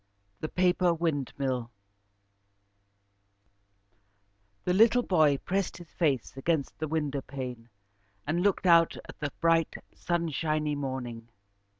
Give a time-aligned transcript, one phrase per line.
[0.39, 1.69] The Paper Windmill
[4.63, 7.69] The little boy pressed his face against the window pane
[8.25, 11.29] and looked out at the bright sunshiny morning.